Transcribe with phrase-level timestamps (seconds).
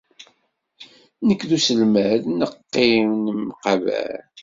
[1.27, 4.13] Nekk d uselmad neqqim, nemqabal.